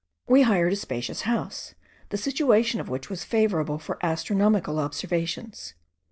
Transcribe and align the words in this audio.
We 0.27 0.41
hired 0.41 0.73
a 0.73 0.75
spacious 0.75 1.21
house, 1.29 1.75
the 2.09 2.17
situation 2.17 2.79
of 2.79 2.89
which 2.89 3.07
was 3.07 3.23
favourable 3.23 3.77
for 3.77 3.99
astronomical 4.03 4.79
observations. 4.79 5.75